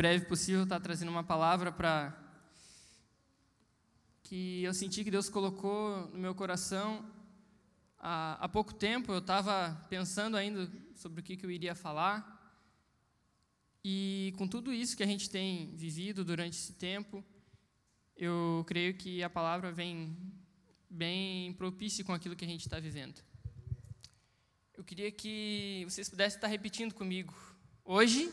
breve 0.00 0.24
possível 0.24 0.62
estar 0.62 0.80
trazendo 0.80 1.10
uma 1.10 1.22
palavra 1.22 1.70
para 1.70 2.18
que 4.22 4.62
eu 4.62 4.72
senti 4.72 5.04
que 5.04 5.10
Deus 5.10 5.28
colocou 5.28 6.08
no 6.08 6.18
meu 6.18 6.34
coração 6.34 7.04
há, 7.98 8.38
há 8.42 8.48
pouco 8.48 8.72
tempo. 8.72 9.12
Eu 9.12 9.18
estava 9.18 9.78
pensando 9.90 10.38
ainda 10.38 10.72
sobre 10.94 11.20
o 11.20 11.22
que, 11.22 11.36
que 11.36 11.44
eu 11.44 11.50
iria 11.50 11.74
falar. 11.74 12.16
E 13.84 14.32
com 14.38 14.48
tudo 14.48 14.72
isso 14.72 14.96
que 14.96 15.02
a 15.02 15.06
gente 15.06 15.28
tem 15.28 15.76
vivido 15.76 16.24
durante 16.24 16.56
esse 16.56 16.72
tempo, 16.72 17.22
eu 18.16 18.64
creio 18.66 18.94
que 18.94 19.22
a 19.22 19.28
palavra 19.28 19.70
vem 19.70 20.16
bem 20.88 21.52
propícia 21.52 22.02
com 22.02 22.14
aquilo 22.14 22.34
que 22.34 22.46
a 22.46 22.48
gente 22.48 22.62
está 22.62 22.80
vivendo. 22.80 23.20
Eu 24.74 24.82
queria 24.82 25.12
que 25.12 25.84
vocês 25.86 26.08
pudessem 26.08 26.38
estar 26.38 26.48
repetindo 26.48 26.94
comigo. 26.94 27.34
Hoje, 27.84 28.32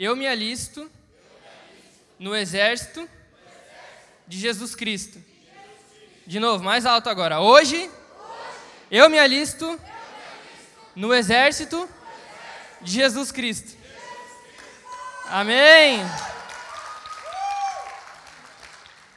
eu 0.00 0.16
me 0.16 0.26
alisto 0.26 0.90
no 2.18 2.34
exército 2.34 3.06
de 4.26 4.38
Jesus 4.38 4.74
Cristo. 4.74 5.22
De 6.26 6.40
novo, 6.40 6.64
mais 6.64 6.86
alto 6.86 7.10
agora. 7.10 7.38
Hoje, 7.40 7.90
eu 8.90 9.10
me 9.10 9.18
alisto 9.18 9.78
no 10.96 11.12
exército 11.12 11.86
de 12.80 12.92
Jesus 12.92 13.30
Cristo. 13.30 13.76
Amém. 15.26 16.00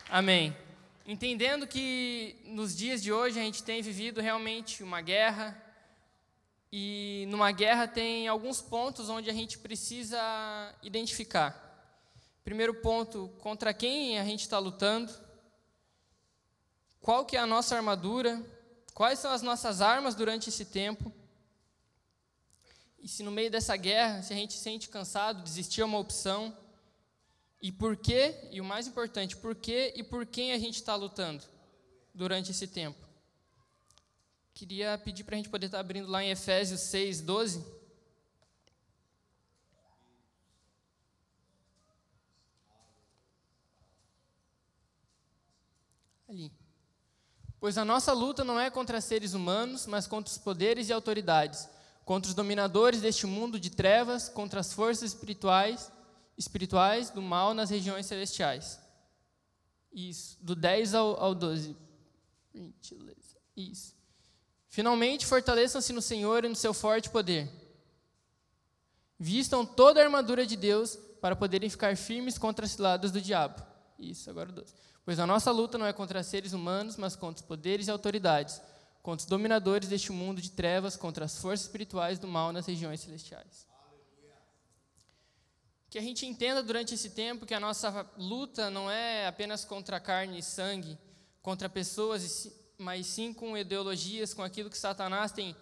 Amém. 0.09 0.57
Entendendo 1.07 1.65
que 1.65 2.35
nos 2.43 2.75
dias 2.75 3.01
de 3.01 3.09
hoje 3.09 3.39
a 3.39 3.43
gente 3.43 3.63
tem 3.63 3.81
vivido 3.81 4.19
realmente 4.19 4.83
uma 4.83 4.99
guerra, 4.99 5.57
e 6.75 7.27
numa 7.27 7.51
guerra 7.51 7.87
tem 7.87 8.27
alguns 8.27 8.59
pontos 8.59 9.07
onde 9.07 9.29
a 9.29 9.33
gente 9.33 9.59
precisa 9.59 10.19
identificar. 10.81 11.53
Primeiro 12.43 12.73
ponto, 12.73 13.29
contra 13.37 13.71
quem 13.75 14.17
a 14.17 14.25
gente 14.25 14.39
está 14.39 14.57
lutando, 14.57 15.13
qual 16.99 17.25
que 17.25 17.37
é 17.37 17.39
a 17.39 17.45
nossa 17.45 17.75
armadura, 17.75 18.43
quais 18.91 19.19
são 19.19 19.31
as 19.31 19.43
nossas 19.43 19.81
armas 19.81 20.15
durante 20.15 20.49
esse 20.49 20.65
tempo. 20.65 21.13
E 22.99 23.07
se 23.07 23.21
no 23.21 23.29
meio 23.29 23.51
dessa 23.51 23.77
guerra, 23.77 24.23
se 24.23 24.33
a 24.33 24.35
gente 24.35 24.53
se 24.53 24.63
sente 24.63 24.89
cansado, 24.89 25.43
desistir 25.43 25.81
é 25.81 25.85
uma 25.85 25.99
opção. 25.99 26.57
E 27.61 27.71
por 27.71 27.95
quê, 27.95 28.49
e 28.49 28.59
o 28.59 28.65
mais 28.65 28.87
importante, 28.87 29.37
por 29.37 29.53
quê 29.53 29.93
e 29.95 30.01
por 30.01 30.25
quem 30.25 30.53
a 30.53 30.57
gente 30.57 30.77
está 30.77 30.95
lutando 30.95 31.43
durante 32.15 32.49
esse 32.49 32.65
tempo. 32.65 33.12
Queria 34.53 34.97
pedir 34.97 35.23
para 35.23 35.35
a 35.35 35.37
gente 35.37 35.49
poder 35.49 35.67
estar 35.67 35.77
tá 35.77 35.81
abrindo 35.81 36.09
lá 36.09 36.23
em 36.23 36.29
Efésios 36.29 36.81
6, 36.81 37.21
12. 37.21 37.83
ali. 46.33 46.51
Pois 47.59 47.77
a 47.77 47.85
nossa 47.85 48.11
luta 48.11 48.43
não 48.43 48.59
é 48.59 48.69
contra 48.69 48.99
seres 48.99 49.33
humanos, 49.33 49.85
mas 49.85 50.07
contra 50.07 50.31
os 50.31 50.37
poderes 50.37 50.89
e 50.89 50.93
autoridades, 50.93 51.69
contra 52.03 52.27
os 52.27 52.35
dominadores 52.35 53.01
deste 53.01 53.25
mundo 53.25 53.59
de 53.59 53.69
trevas, 53.69 54.27
contra 54.27 54.59
as 54.59 54.73
forças 54.73 55.13
espirituais, 55.13 55.91
espirituais 56.37 57.09
do 57.09 57.21
mal 57.21 57.53
nas 57.53 57.69
regiões 57.69 58.05
celestiais. 58.05 58.79
Isso, 59.93 60.37
do 60.41 60.55
10 60.55 60.93
ao, 60.95 61.23
ao 61.23 61.35
12. 61.35 61.77
Isso. 63.55 63.95
Finalmente, 64.73 65.27
fortaleçam-se 65.27 65.93
no 65.93 66.01
Senhor 66.01 66.43
e 66.43 66.49
no 66.49 66.55
seu 66.55 66.73
forte 66.73 67.07
poder. 67.07 67.47
Vistam 69.19 69.63
toda 69.63 70.01
a 70.01 70.03
armadura 70.03 70.47
de 70.47 70.55
Deus 70.55 70.97
para 71.21 71.35
poderem 71.35 71.69
ficar 71.69 71.95
firmes 71.95 72.39
contra 72.39 72.65
as 72.65 72.71
ciladas 72.71 73.11
do 73.11 73.21
diabo. 73.21 73.63
Isso, 73.99 74.31
agora 74.31 74.49
o 74.49 74.51
12. 74.51 74.73
Pois 75.05 75.19
a 75.19 75.27
nossa 75.27 75.51
luta 75.51 75.77
não 75.77 75.85
é 75.85 75.93
contra 75.93 76.23
seres 76.23 76.53
humanos, 76.53 76.97
mas 76.97 77.15
contra 77.15 77.43
os 77.43 77.47
poderes 77.47 77.87
e 77.87 77.91
autoridades, 77.91 78.59
contra 79.03 79.23
os 79.23 79.29
dominadores 79.29 79.89
deste 79.89 80.11
mundo 80.11 80.41
de 80.41 80.49
trevas, 80.49 80.95
contra 80.95 81.25
as 81.25 81.37
forças 81.37 81.67
espirituais 81.67 82.17
do 82.17 82.27
mal 82.27 82.51
nas 82.51 82.65
regiões 82.65 82.99
celestiais. 82.99 83.67
Que 85.87 85.99
a 85.99 86.01
gente 86.01 86.25
entenda 86.25 86.63
durante 86.63 86.95
esse 86.95 87.11
tempo 87.11 87.45
que 87.45 87.53
a 87.53 87.59
nossa 87.59 88.09
luta 88.17 88.71
não 88.71 88.89
é 88.89 89.27
apenas 89.27 89.63
contra 89.63 89.99
carne 89.99 90.39
e 90.39 90.41
sangue, 90.41 90.97
contra 91.43 91.69
pessoas, 91.69 92.51
mas 92.83 93.07
sim 93.07 93.33
com 93.33 93.57
ideologias, 93.57 94.33
com 94.33 94.43
aquilo 94.43 94.69
que 94.69 94.77
Satanás 94.77 95.31
tem 95.31 95.55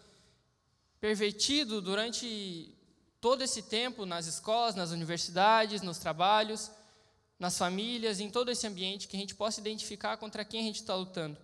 pervertido 0.99 1.81
durante 1.81 2.75
todo 3.21 3.43
esse 3.43 3.61
tempo 3.63 4.05
nas 4.05 4.25
escolas, 4.25 4.75
nas 4.75 4.91
universidades, 4.91 5.81
nos 5.81 5.99
trabalhos, 5.99 6.71
nas 7.39 7.57
famílias, 7.57 8.19
em 8.19 8.29
todo 8.29 8.49
esse 8.49 8.67
ambiente, 8.67 9.07
que 9.07 9.15
a 9.15 9.19
gente 9.19 9.35
possa 9.35 9.59
identificar 9.59 10.17
contra 10.17 10.43
quem 10.43 10.61
a 10.61 10.63
gente 10.63 10.81
está 10.81 10.95
lutando. 10.95 11.37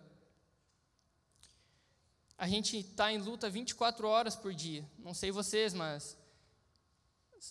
A 2.38 2.47
gente 2.47 2.77
está 2.77 3.11
em 3.11 3.17
luta 3.17 3.49
24 3.49 4.07
horas 4.07 4.35
por 4.35 4.53
dia. 4.53 4.85
Não 4.99 5.13
sei 5.13 5.31
vocês, 5.31 5.73
mas 5.73 6.17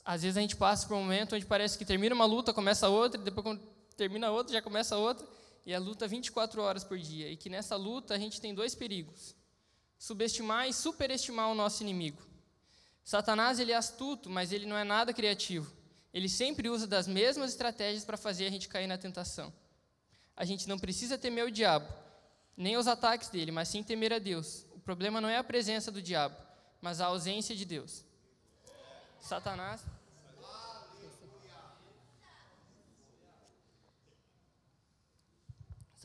às 0.04 0.22
vezes 0.22 0.36
a 0.36 0.40
gente 0.40 0.56
passa 0.56 0.86
por 0.86 0.94
um 0.94 1.00
momento 1.00 1.34
onde 1.34 1.46
parece 1.46 1.78
que 1.78 1.84
termina 1.84 2.14
uma 2.14 2.24
luta, 2.24 2.52
começa 2.52 2.88
outra, 2.88 3.20
e 3.20 3.24
depois 3.24 3.44
quando 3.44 3.60
termina 3.96 4.30
outra, 4.30 4.52
já 4.52 4.62
começa 4.62 4.96
outra, 4.96 5.26
e 5.66 5.74
a 5.74 5.78
luta 5.78 6.08
24 6.08 6.62
horas 6.62 6.84
por 6.84 6.96
dia. 6.96 7.28
E 7.30 7.36
que 7.36 7.50
nessa 7.50 7.76
luta 7.76 8.14
a 8.14 8.18
gente 8.18 8.40
tem 8.40 8.54
dois 8.54 8.74
perigos: 8.74 9.36
subestimar 9.98 10.66
e 10.68 10.72
superestimar 10.72 11.50
o 11.50 11.54
nosso 11.54 11.82
inimigo. 11.82 12.22
Satanás 13.04 13.58
ele 13.58 13.72
é 13.72 13.76
astuto, 13.76 14.30
mas 14.30 14.52
ele 14.52 14.64
não 14.64 14.78
é 14.78 14.84
nada 14.84 15.12
criativo 15.12 15.76
ele 16.16 16.30
sempre 16.30 16.70
usa 16.70 16.86
das 16.86 17.06
mesmas 17.06 17.50
estratégias 17.50 18.02
para 18.02 18.16
fazer 18.16 18.46
a 18.46 18.50
gente 18.50 18.70
cair 18.70 18.86
na 18.86 18.96
tentação. 18.96 19.52
A 20.34 20.46
gente 20.46 20.66
não 20.66 20.78
precisa 20.78 21.18
temer 21.18 21.44
o 21.44 21.50
diabo, 21.50 21.86
nem 22.56 22.78
os 22.78 22.86
ataques 22.86 23.28
dele, 23.28 23.52
mas 23.52 23.68
sim 23.68 23.82
temer 23.82 24.14
a 24.14 24.18
Deus. 24.18 24.64
O 24.72 24.80
problema 24.80 25.20
não 25.20 25.28
é 25.28 25.36
a 25.36 25.44
presença 25.44 25.92
do 25.92 26.00
diabo, 26.00 26.34
mas 26.80 27.02
a 27.02 27.04
ausência 27.04 27.54
de 27.54 27.66
Deus. 27.66 28.02
Satanás. 29.20 29.82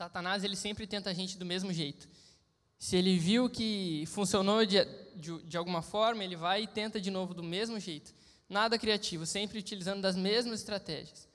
Satanás 0.02 0.42
ele 0.42 0.56
sempre 0.56 0.84
tenta 0.84 1.10
a 1.10 1.14
gente 1.14 1.38
do 1.38 1.44
mesmo 1.44 1.72
jeito. 1.72 2.08
Se 2.76 2.96
ele 2.96 3.16
viu 3.18 3.48
que 3.48 4.04
funcionou 4.08 4.66
de, 4.66 4.84
de, 5.14 5.40
de 5.44 5.56
alguma 5.56 5.80
forma, 5.80 6.24
ele 6.24 6.34
vai 6.34 6.64
e 6.64 6.66
tenta 6.66 7.00
de 7.00 7.08
novo 7.08 7.32
do 7.32 7.42
mesmo 7.42 7.78
jeito 7.78 8.12
nada 8.48 8.78
criativo, 8.78 9.24
sempre 9.24 9.58
utilizando 9.58 10.02
das 10.02 10.16
mesmas 10.16 10.58
estratégias. 10.58 11.28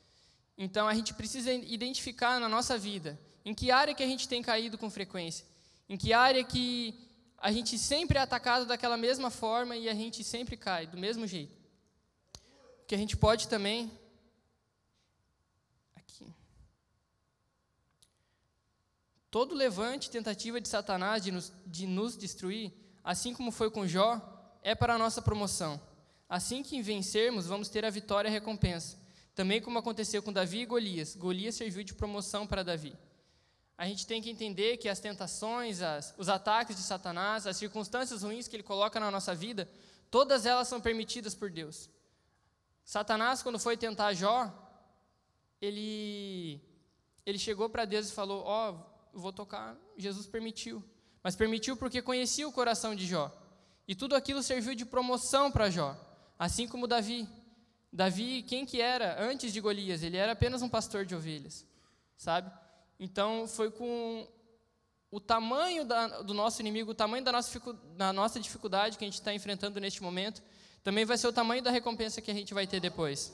Então 0.58 0.88
a 0.88 0.94
gente 0.94 1.14
precisa 1.14 1.52
identificar 1.52 2.40
na 2.40 2.50
nossa 2.50 2.78
vida 2.78 3.20
em 3.46 3.54
que 3.54 3.72
área 3.72 3.96
que 3.96 4.04
a 4.04 4.08
gente 4.08 4.28
tem 4.28 4.42
caído 4.44 4.78
com 4.78 4.90
frequência, 4.90 5.46
em 5.88 5.96
que 5.96 6.12
área 6.12 6.44
que 6.44 6.94
a 7.38 7.52
gente 7.52 7.78
sempre 7.78 8.18
é 8.18 8.22
atacado 8.22 8.66
daquela 8.66 8.98
mesma 8.98 9.32
forma 9.32 9.78
e 9.78 9.88
a 9.88 9.94
gente 9.94 10.24
sempre 10.24 10.58
cai 10.58 10.86
do 10.86 10.98
mesmo 10.98 11.26
jeito. 11.26 11.56
Que 12.86 12.96
a 12.96 12.98
gente 12.98 13.16
pode 13.16 13.48
também 13.48 13.90
aqui 15.96 16.26
todo 19.30 19.56
levante 19.56 20.10
tentativa 20.10 20.60
de 20.60 20.68
Satanás 20.68 21.24
de 21.24 21.32
nos, 21.32 21.52
de 21.66 21.86
nos 21.86 22.18
destruir, 22.18 22.72
assim 23.04 23.34
como 23.34 23.52
foi 23.52 23.70
com 23.70 23.88
Jó, 23.88 24.22
é 24.62 24.76
para 24.76 24.96
a 24.96 24.98
nossa 24.98 25.22
promoção. 25.22 25.80
Assim 26.30 26.62
que 26.62 26.82
vencermos, 26.82 27.46
vamos 27.46 27.70
ter 27.70 27.86
a 27.86 27.90
vitória 27.90 28.28
e 28.28 28.32
a 28.32 28.34
recompensa. 28.34 28.98
Também 29.34 29.62
como 29.62 29.80
aconteceu 29.80 30.22
com 30.22 30.34
Davi 30.34 30.62
e 30.62 30.66
Golias. 30.66 31.16
Golias 31.16 31.56
serviu 31.56 31.84
de 31.84 31.94
promoção 31.94 32.46
para 32.46 32.64
Davi. 32.64 32.98
A 33.78 33.86
gente 33.86 34.08
tem 34.08 34.22
que 34.22 34.30
entender 34.30 34.78
que 34.78 34.90
as 34.90 35.00
tentações, 35.00 35.82
as, 35.82 36.14
os 36.18 36.28
ataques 36.28 36.76
de 36.76 36.82
Satanás, 36.82 37.46
as 37.46 37.56
circunstâncias 37.56 38.24
ruins 38.24 38.48
que 38.48 38.56
ele 38.56 38.64
coloca 38.64 39.00
na 39.00 39.12
nossa 39.12 39.36
vida, 39.36 39.70
todas 40.10 40.46
elas 40.46 40.68
são 40.68 40.82
permitidas 40.82 41.36
por 41.36 41.52
Deus. 41.52 41.88
Satanás, 42.84 43.44
quando 43.44 43.60
foi 43.60 43.78
tentar 43.78 44.14
Jó, 44.14 44.52
ele, 45.62 46.60
ele 47.26 47.38
chegou 47.38 47.70
para 47.70 47.86
Deus 47.86 48.10
e 48.10 48.14
falou: 48.14 48.44
Ó, 48.44 48.72
oh, 48.72 48.97
vou 49.20 49.34
tocar. 49.34 49.78
Jesus 49.98 50.28
permitiu. 50.28 50.84
Mas 51.24 51.36
permitiu 51.36 51.76
porque 51.76 52.02
conhecia 52.02 52.48
o 52.48 52.52
coração 52.52 52.96
de 52.96 53.06
Jó. 53.06 53.36
E 53.88 53.96
tudo 53.96 54.16
aquilo 54.16 54.44
serviu 54.44 54.76
de 54.76 54.86
promoção 54.86 55.52
para 55.52 55.70
Jó. 55.70 55.96
Assim 56.38 56.68
como 56.68 56.88
Davi. 56.88 57.28
Davi, 57.92 58.44
quem 58.44 58.66
que 58.66 58.82
era 58.82 59.22
antes 59.22 59.52
de 59.52 59.60
Golias? 59.62 60.04
Ele 60.04 60.18
era 60.18 60.34
apenas 60.34 60.62
um 60.62 60.70
pastor 60.70 61.06
de 61.06 61.16
ovelhas, 61.16 61.66
sabe? 62.18 62.52
Então 63.00 63.48
foi 63.48 63.72
com 63.72 64.28
o 65.10 65.20
tamanho 65.20 65.86
da, 65.86 66.22
do 66.22 66.34
nosso 66.34 66.62
inimigo, 66.62 66.92
o 66.92 66.96
tamanho 66.96 67.24
da 67.24 67.32
nossa, 67.32 67.60
da 67.96 68.12
nossa 68.12 68.40
dificuldade 68.40 68.98
que 68.98 69.06
a 69.06 69.08
gente 69.08 69.16
está 69.16 69.34
enfrentando 69.34 69.80
neste 69.80 70.04
momento, 70.04 70.44
também 70.84 71.06
vai 71.06 71.18
ser 71.18 71.28
o 71.28 71.34
tamanho 71.34 71.64
da 71.64 71.72
recompensa 71.72 72.22
que 72.22 72.30
a 72.30 72.34
gente 72.34 72.54
vai 72.54 72.68
ter 72.68 72.80
depois. 72.80 73.34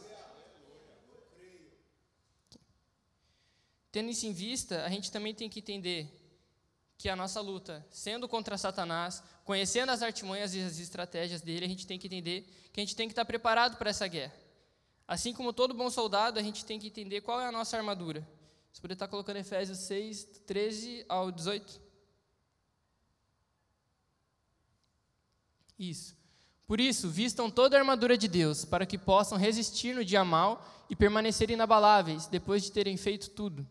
Tendo 3.93 4.09
isso 4.09 4.25
em 4.25 4.33
vista, 4.33 4.83
a 4.83 4.89
gente 4.89 5.11
também 5.11 5.35
tem 5.35 5.47
que 5.47 5.59
entender 5.59 6.11
que 6.97 7.07
a 7.07 7.15
nossa 7.15 7.39
luta, 7.39 7.85
sendo 7.91 8.27
contra 8.27 8.57
Satanás, 8.57 9.21
conhecendo 9.45 9.91
as 9.91 10.01
artimanhas 10.01 10.55
e 10.55 10.61
as 10.61 10.79
estratégias 10.79 11.41
dele, 11.41 11.65
a 11.65 11.67
gente 11.69 11.85
tem 11.85 11.99
que 11.99 12.07
entender 12.07 12.41
que 12.73 12.79
a 12.79 12.83
gente 12.83 12.95
tem 12.95 13.07
que 13.07 13.11
estar 13.11 13.23
preparado 13.23 13.77
para 13.77 13.91
essa 13.91 14.07
guerra. 14.07 14.33
Assim 15.07 15.31
como 15.31 15.53
todo 15.53 15.75
bom 15.75 15.91
soldado, 15.91 16.39
a 16.39 16.41
gente 16.41 16.65
tem 16.65 16.79
que 16.79 16.87
entender 16.87 17.21
qual 17.21 17.39
é 17.39 17.45
a 17.45 17.51
nossa 17.51 17.77
armadura. 17.77 18.27
Você 18.71 18.81
poderia 18.81 18.95
estar 18.95 19.07
colocando 19.07 19.37
Efésios 19.37 19.77
6, 19.77 20.23
13 20.47 21.05
ao 21.07 21.31
18? 21.31 21.79
Isso. 25.77 26.17
Por 26.65 26.81
isso, 26.81 27.11
vistam 27.11 27.47
toda 27.51 27.77
a 27.77 27.79
armadura 27.79 28.17
de 28.17 28.27
Deus, 28.27 28.65
para 28.65 28.87
que 28.87 28.97
possam 28.97 29.37
resistir 29.37 29.93
no 29.93 30.03
dia 30.03 30.25
mal 30.25 30.67
e 30.89 30.95
permanecer 30.95 31.51
inabaláveis, 31.51 32.25
depois 32.25 32.63
de 32.63 32.71
terem 32.71 32.97
feito 32.97 33.29
tudo. 33.29 33.67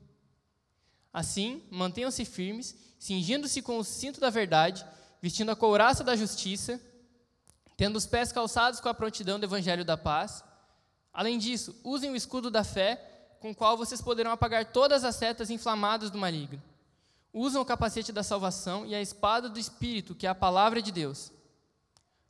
Assim, 1.12 1.62
mantenham-se 1.70 2.24
firmes, 2.24 2.74
cingindo-se 2.98 3.60
com 3.60 3.78
o 3.78 3.84
cinto 3.84 4.18
da 4.18 4.30
verdade, 4.30 4.84
vestindo 5.20 5.50
a 5.50 5.56
couraça 5.56 6.02
da 6.02 6.16
justiça, 6.16 6.80
tendo 7.76 7.96
os 7.96 8.06
pés 8.06 8.32
calçados 8.32 8.80
com 8.80 8.88
a 8.88 8.94
prontidão 8.94 9.38
do 9.38 9.44
evangelho 9.44 9.84
da 9.84 9.96
paz. 9.96 10.42
Além 11.12 11.38
disso, 11.38 11.74
usem 11.84 12.10
o 12.10 12.16
escudo 12.16 12.50
da 12.50 12.64
fé, 12.64 13.36
com 13.40 13.50
o 13.50 13.54
qual 13.54 13.76
vocês 13.76 14.00
poderão 14.00 14.30
apagar 14.30 14.72
todas 14.72 15.04
as 15.04 15.16
setas 15.16 15.50
inflamadas 15.50 16.10
do 16.10 16.18
maligno. 16.18 16.62
Usam 17.32 17.60
o 17.60 17.64
capacete 17.64 18.12
da 18.12 18.22
salvação 18.22 18.86
e 18.86 18.94
a 18.94 19.02
espada 19.02 19.48
do 19.48 19.58
Espírito, 19.58 20.14
que 20.14 20.26
é 20.26 20.30
a 20.30 20.34
palavra 20.34 20.80
de 20.80 20.92
Deus. 20.92 21.32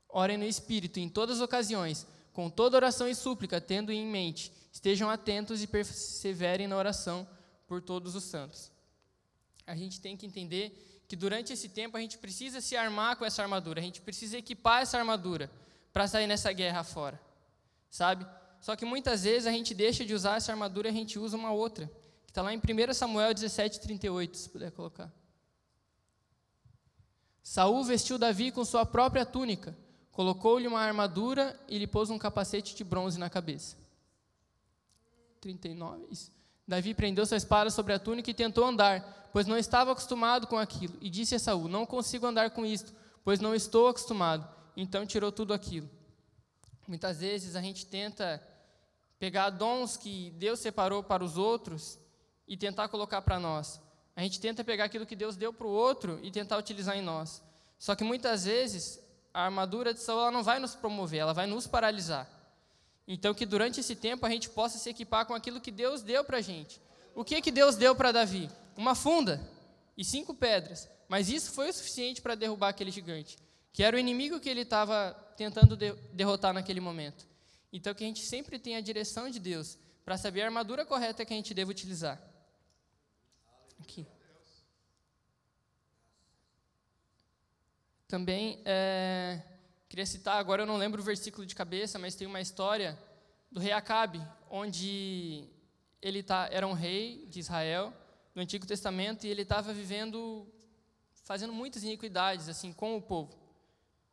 Orem 0.09 0.39
no 0.39 0.45
Espírito 0.45 0.99
em 0.99 1.09
todas 1.09 1.37
as 1.37 1.43
ocasiões, 1.43 2.07
com 2.33 2.49
toda 2.49 2.77
oração 2.77 3.09
e 3.09 3.15
súplica, 3.15 3.61
tendo 3.61 3.93
em 3.93 4.07
mente, 4.07 4.53
estejam 4.73 5.11
atentos 5.11 5.63
e 5.63 5.67
perseverem 5.67 6.67
na 6.67 6.77
oração 6.77 7.27
por 7.73 7.81
todos 7.81 8.15
os 8.15 8.25
santos. 8.25 8.71
A 9.67 9.75
gente 9.75 9.99
tem 9.99 10.15
que 10.15 10.27
entender 10.27 11.05
que 11.09 11.17
durante 11.17 11.55
esse 11.55 11.71
tempo 11.71 11.97
a 11.97 12.01
gente 12.01 12.19
precisa 12.19 12.61
se 12.61 12.77
armar 12.77 13.17
com 13.17 13.25
essa 13.25 13.41
armadura, 13.41 13.81
a 13.81 13.83
gente 13.83 14.03
precisa 14.03 14.37
equipar 14.37 14.83
essa 14.83 14.99
armadura 14.99 15.51
para 15.91 16.07
sair 16.07 16.27
nessa 16.27 16.53
guerra 16.53 16.85
fora, 16.85 17.19
sabe? 17.91 18.27
Só 18.61 18.77
que 18.77 18.85
muitas 18.85 19.25
vezes 19.25 19.47
a 19.47 19.51
gente 19.51 19.73
deixa 19.73 20.05
de 20.05 20.13
usar 20.13 20.37
essa 20.37 20.53
armadura 20.53 20.89
e 20.89 20.91
a 20.91 20.95
gente 20.95 21.19
usa 21.19 21.35
uma 21.35 21.51
outra, 21.51 21.91
que 22.27 22.31
está 22.31 22.43
lá 22.43 22.53
em 22.53 22.59
1 22.59 22.93
Samuel 22.93 23.33
17, 23.33 23.81
38, 23.81 24.37
se 24.37 24.51
puder 24.51 24.71
colocar. 24.73 25.11
Saul 27.43 27.83
vestiu 27.85 28.19
Davi 28.19 28.53
com 28.53 28.67
sua 28.67 28.85
própria 28.85 29.25
túnica, 29.25 29.75
colocou-lhe 30.11 30.69
uma 30.69 30.81
armadura 30.81 31.59
e 31.67 31.79
lhe 31.79 31.87
pôs 31.87 32.11
um 32.11 32.19
capacete 32.19 32.75
de 32.75 32.85
bronze 32.85 33.19
na 33.19 33.31
cabeça. 33.31 33.79
39. 35.41 36.07
Isso. 36.11 36.42
Davi 36.67 36.95
prendeu 36.95 37.27
sua 37.27 37.37
espada 37.37 37.71
sobre 37.71 37.93
a 37.93 37.99
túnica 37.99 38.31
e 38.31 38.35
tentou 38.35 38.65
andar, 38.65 39.29
pois 39.33 39.47
não 39.47 39.57
estava 39.57 39.93
acostumado 39.93 40.47
com 40.47 40.59
aquilo. 40.59 40.97
E 41.01 41.11
disse 41.11 41.35
a 41.35 41.39
Saul: 41.39 41.69
Não 41.69 41.85
consigo 41.85 42.27
andar 42.27 42.51
com 42.51 42.65
isto, 42.65 42.95
pois 43.25 43.41
não 43.41 43.55
estou 43.55 43.89
acostumado. 43.89 44.49
Então 44.77 45.07
tirou 45.07 45.33
tudo 45.33 45.53
aquilo. 45.53 45.89
Muitas 46.87 47.21
vezes 47.21 47.57
a 47.57 47.61
gente 47.61 47.87
tenta 47.87 48.43
pegar 49.19 49.51
dons 49.51 49.97
que 49.97 50.31
Deus 50.33 50.59
separou 50.61 51.03
para 51.03 51.23
os 51.23 51.37
outros 51.37 51.99
e 52.47 52.57
tentar 52.57 52.89
colocar 52.89 53.23
para 53.23 53.39
nós. 53.39 53.81
A 54.15 54.23
gente 54.23 54.41
tenta 54.41 54.65
pegar 54.65 54.85
aquilo 54.85 55.07
que 55.07 55.17
Deus 55.17 55.37
deu 55.37 55.53
para 55.53 55.67
o 55.67 55.71
outro 55.71 56.19
e 56.23 56.31
tentar 56.31 56.59
utilizar 56.59 56.97
em 56.97 57.03
nós. 57.03 57.43
Só 57.79 57.95
que 57.95 58.05
muitas 58.05 58.45
vezes 58.45 59.01
a 59.33 59.45
armadura 59.45 59.95
de 59.95 60.01
Saul 60.01 60.31
não 60.31 60.43
vai 60.43 60.59
nos 60.59 60.75
promover, 60.75 61.21
ela 61.21 61.33
vai 61.33 61.47
nos 61.47 61.67
paralisar. 61.67 62.29
Então, 63.07 63.35
que 63.35 63.45
durante 63.45 63.81
esse 63.81 63.97
tempo 63.97 64.25
a 64.25 64.31
gente 64.31 64.49
possa 64.49 64.79
se 64.79 64.89
equipar 64.89 65.27
com 65.27 65.35
aquilo 65.35 65.61
que 65.61 65.71
Deus 65.71 66.03
deu 66.03 66.25
para 66.25 66.39
a 66.39 66.41
gente. 66.41 66.81
O 67.15 67.25
que, 67.25 67.41
que 67.43 67.51
Deus 67.51 67.77
deu 67.77 67.95
para 67.95 68.13
Davi? 68.13 68.49
Uma 68.77 68.95
funda 68.95 69.41
e 69.97 70.05
cinco 70.05 70.35
pedras. 70.35 70.89
Mas 71.09 71.29
isso 71.29 71.53
foi 71.53 71.69
o 71.69 71.73
suficiente 71.73 72.23
para 72.23 72.35
derrubar 72.35 72.69
aquele 72.69 72.91
gigante, 72.91 73.37
que 73.73 73.83
era 73.83 73.97
o 73.97 74.01
inimigo 74.01 74.41
que 74.41 74.49
ele 74.49 74.63
estava 74.63 75.13
tentando 75.37 75.77
de 75.77 75.93
derrotar 76.13 76.55
naquele 76.55 76.81
momento. 76.81 77.27
Então, 77.73 77.95
que 77.95 78.05
a 78.05 78.07
gente 78.07 78.21
sempre 78.21 78.59
tenha 78.59 78.79
a 78.79 78.83
direção 78.83 79.29
de 79.29 79.39
Deus 79.39 79.79
para 80.05 80.17
saber 80.17 80.43
a 80.43 80.47
armadura 80.47 80.85
correta 80.85 81.25
que 81.25 81.33
a 81.33 81.37
gente 81.37 81.53
deve 81.53 81.71
utilizar. 81.71 82.21
Aqui. 83.81 84.07
Também 88.07 88.61
é, 88.65 89.41
queria 89.93 90.07
citar, 90.07 90.39
agora 90.39 90.63
eu 90.63 90.67
não 90.67 90.79
lembro 90.79 91.03
o 91.03 91.05
versículo 91.05 91.45
de 91.45 91.55
cabeça, 91.55 91.99
mas 91.99 92.15
tem 92.15 92.27
uma 92.27 92.41
história 92.41 92.99
do 93.51 93.61
rei 93.61 93.73
Acabe, 93.73 94.27
onde 94.51 95.47
ele 96.01 96.23
tá, 96.23 96.49
era 96.51 96.67
um 96.67 96.73
rei 96.73 97.27
de 97.27 97.41
Israel 97.41 97.93
no 98.35 98.41
Antigo 98.41 98.67
Testamento 98.67 99.27
e 99.27 99.29
ele 99.29 99.43
estava 99.43 99.71
vivendo, 99.71 100.51
fazendo 101.25 101.53
muitas 101.53 101.83
iniquidades 101.83 102.49
assim 102.49 102.73
com 102.73 102.97
o 102.97 103.03
povo, 103.03 103.39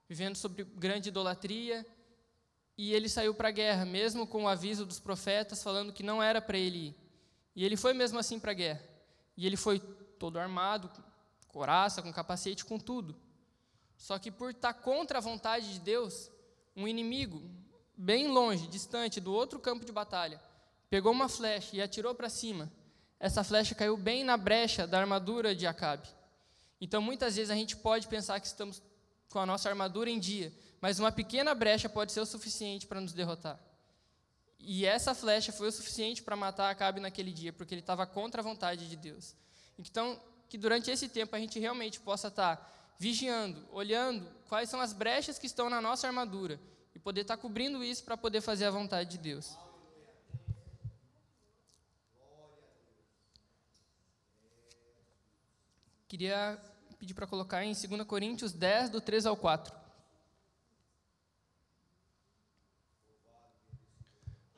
vivendo 0.05 0.35
sobre 0.35 0.65
grande 0.65 1.07
idolatria. 1.07 1.85
E 2.77 2.93
ele 2.93 3.07
saiu 3.07 3.33
para 3.33 3.47
a 3.47 3.51
guerra, 3.51 3.85
mesmo 3.85 4.27
com 4.27 4.43
o 4.43 4.47
aviso 4.49 4.85
dos 4.85 4.99
profetas 4.99 5.63
falando 5.63 5.93
que 5.93 6.03
não 6.03 6.21
era 6.21 6.41
para 6.41 6.57
ele 6.57 6.87
ir. 6.87 6.95
E 7.55 7.63
ele 7.63 7.77
foi 7.77 7.93
mesmo 7.93 8.19
assim 8.19 8.37
para 8.37 8.51
a 8.51 8.53
guerra. 8.53 8.83
E 9.37 9.45
ele 9.45 9.55
foi 9.55 9.79
todo 9.79 10.37
armado, 10.37 10.91
coraça, 11.47 12.01
com 12.01 12.11
capacete, 12.11 12.65
com 12.65 12.77
tudo. 12.77 13.15
Só 13.99 14.17
que 14.17 14.31
por 14.31 14.51
estar 14.51 14.73
contra 14.73 15.17
a 15.17 15.21
vontade 15.21 15.73
de 15.73 15.79
Deus, 15.79 16.31
um 16.75 16.87
inimigo, 16.87 17.43
bem 17.95 18.29
longe, 18.29 18.65
distante, 18.65 19.19
do 19.19 19.33
outro 19.33 19.59
campo 19.59 19.85
de 19.85 19.91
batalha, 19.91 20.41
pegou 20.89 21.11
uma 21.11 21.27
flecha 21.27 21.75
e 21.75 21.81
atirou 21.81 22.15
para 22.15 22.29
cima. 22.29 22.71
Essa 23.19 23.43
flecha 23.43 23.75
caiu 23.75 23.97
bem 23.97 24.23
na 24.23 24.37
brecha 24.37 24.87
da 24.87 24.97
armadura 24.97 25.53
de 25.53 25.67
Acabe. 25.67 26.07
Então, 26.79 27.01
muitas 27.01 27.35
vezes 27.35 27.51
a 27.51 27.55
gente 27.55 27.75
pode 27.75 28.07
pensar 28.07 28.39
que 28.39 28.47
estamos 28.47 28.81
com 29.29 29.37
a 29.37 29.45
nossa 29.45 29.67
armadura 29.67 30.09
em 30.09 30.17
dia, 30.17 30.51
mas 30.79 30.97
uma 30.97 31.11
pequena 31.11 31.53
brecha 31.53 31.89
pode 31.89 32.13
ser 32.13 32.21
o 32.21 32.25
suficiente 32.25 32.87
para 32.87 33.01
nos 33.01 33.11
derrotar. 33.11 33.59
E 34.57 34.85
essa 34.85 35.13
flecha 35.13 35.51
foi 35.51 35.67
o 35.67 35.71
suficiente 35.73 36.23
para 36.23 36.37
matar 36.37 36.69
Acabe 36.69 37.01
naquele 37.01 37.33
dia, 37.33 37.51
porque 37.51 37.73
ele 37.73 37.81
estava 37.81 38.07
contra 38.07 38.41
a 38.41 38.43
vontade 38.43 38.87
de 38.87 38.95
Deus. 38.95 39.35
Então, 39.77 40.17
que 40.47 40.57
durante 40.57 40.89
esse 40.89 41.09
tempo 41.09 41.35
a 41.35 41.39
gente 41.39 41.59
realmente 41.59 41.99
possa 41.99 42.29
estar 42.29 42.78
vigiando, 42.99 43.65
olhando 43.71 44.29
quais 44.49 44.69
são 44.69 44.81
as 44.81 44.91
brechas 44.91 45.39
que 45.39 45.47
estão 45.47 45.69
na 45.69 45.79
nossa 45.79 46.05
armadura 46.05 46.59
e 46.93 46.99
poder 46.99 47.21
estar 47.21 47.37
cobrindo 47.37 47.81
isso 47.81 48.03
para 48.03 48.17
poder 48.17 48.41
fazer 48.41 48.65
a 48.65 48.71
vontade 48.71 49.11
de 49.11 49.17
Deus. 49.17 49.57
Queria 56.09 56.59
pedir 56.97 57.13
para 57.13 57.25
colocar 57.25 57.63
em 57.63 57.71
2 57.71 58.03
Coríntios 58.05 58.51
10, 58.51 58.89
do 58.89 58.99
3 58.99 59.25
ao 59.25 59.37
4. 59.37 59.73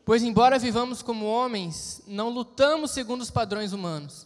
Pois, 0.03 0.23
embora 0.23 0.57
vivamos 0.57 1.03
como 1.03 1.27
homens, 1.27 2.01
não 2.07 2.29
lutamos 2.29 2.89
segundo 2.89 3.21
os 3.21 3.29
padrões 3.29 3.71
humanos. 3.71 4.25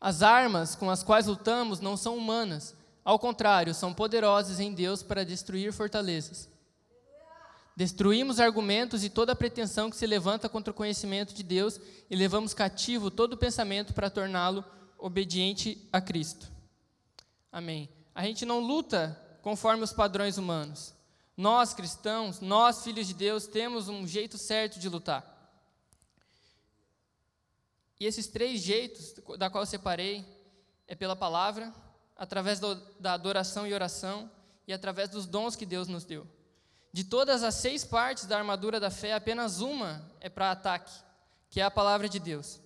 As 0.00 0.22
armas 0.22 0.74
com 0.74 0.90
as 0.90 1.04
quais 1.04 1.26
lutamos 1.26 1.78
não 1.78 1.96
são 1.96 2.16
humanas, 2.16 2.74
ao 3.04 3.18
contrário, 3.18 3.74
são 3.74 3.92
poderosos 3.92 4.60
em 4.60 4.72
Deus 4.72 5.02
para 5.02 5.24
destruir 5.24 5.72
fortalezas. 5.72 6.48
Destruímos 7.74 8.38
argumentos 8.38 9.02
e 9.02 9.08
toda 9.08 9.34
pretensão 9.34 9.90
que 9.90 9.96
se 9.96 10.06
levanta 10.06 10.48
contra 10.48 10.70
o 10.70 10.74
conhecimento 10.74 11.32
de 11.32 11.42
Deus 11.42 11.80
e 12.10 12.14
levamos 12.14 12.52
cativo 12.52 13.10
todo 13.10 13.36
pensamento 13.36 13.94
para 13.94 14.10
torná-lo 14.10 14.64
obediente 14.98 15.88
a 15.90 16.00
Cristo. 16.00 16.50
Amém. 17.50 17.88
A 18.14 18.24
gente 18.24 18.44
não 18.44 18.60
luta 18.60 19.18
conforme 19.40 19.82
os 19.82 19.92
padrões 19.92 20.36
humanos. 20.36 20.94
Nós, 21.36 21.72
cristãos, 21.72 22.40
nós, 22.40 22.84
filhos 22.84 23.06
de 23.06 23.14
Deus, 23.14 23.46
temos 23.46 23.88
um 23.88 24.06
jeito 24.06 24.36
certo 24.36 24.78
de 24.78 24.88
lutar. 24.88 25.28
E 27.98 28.04
esses 28.04 28.26
três 28.26 28.60
jeitos, 28.60 29.14
da 29.38 29.48
qual 29.48 29.62
eu 29.62 29.66
separei, 29.66 30.24
é 30.86 30.94
pela 30.94 31.16
palavra, 31.16 31.72
através 32.16 32.60
do, 32.60 32.74
da 33.00 33.14
adoração 33.14 33.66
e 33.66 33.74
oração 33.74 34.30
e 34.66 34.72
através 34.72 35.08
dos 35.08 35.26
dons 35.26 35.56
que 35.56 35.66
Deus 35.66 35.88
nos 35.88 36.04
deu. 36.04 36.26
De 36.92 37.04
todas 37.04 37.42
as 37.42 37.54
seis 37.54 37.84
partes 37.84 38.26
da 38.26 38.38
armadura 38.38 38.78
da 38.78 38.90
fé, 38.90 39.14
apenas 39.14 39.60
uma 39.60 40.04
é 40.20 40.28
para 40.28 40.50
ataque, 40.50 40.92
que 41.48 41.60
é 41.60 41.64
a 41.64 41.70
palavra 41.70 42.08
de 42.08 42.18
Deus. 42.18 42.60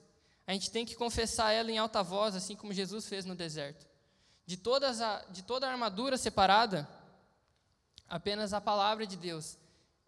A 0.47 0.53
gente 0.53 0.71
tem 0.71 0.85
que 0.85 0.95
confessar 0.95 1.53
ela 1.53 1.71
em 1.71 1.79
alta 1.79 2.03
voz, 2.03 2.35
assim 2.35 2.57
como 2.57 2.73
Jesus 2.73 3.07
fez 3.07 3.25
no 3.25 3.35
deserto. 3.35 3.87
De, 4.45 4.57
todas 4.57 5.01
a, 5.01 5.25
de 5.31 5.43
toda 5.43 5.67
a 5.67 5.71
armadura 5.71 6.17
separada, 6.17 6.89
apenas 8.09 8.53
a 8.53 8.61
palavra 8.61 9.07
de 9.07 9.17
Deus 9.17 9.57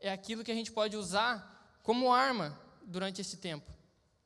é 0.00 0.10
aquilo 0.12 0.44
que 0.44 0.52
a 0.52 0.54
gente 0.54 0.70
pode 0.70 0.96
usar 0.96 1.78
como 1.82 2.12
arma 2.12 2.58
durante 2.82 3.20
esse 3.20 3.36
tempo, 3.36 3.70